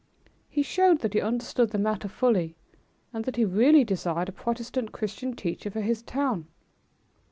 He 0.49 0.63
showed 0.63 1.01
that 1.01 1.13
he 1.13 1.21
understood 1.21 1.69
the 1.69 1.77
matter 1.77 2.07
fully, 2.07 2.55
and 3.13 3.23
that 3.25 3.35
he 3.35 3.45
really 3.45 3.83
desired 3.83 4.29
a 4.29 4.31
Protestant 4.31 4.91
Christian 4.91 5.35
teacher 5.35 5.69
for 5.69 5.81
his 5.81 6.01
town. 6.01 6.47